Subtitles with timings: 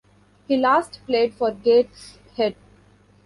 [0.47, 2.55] He last played for Gateshead.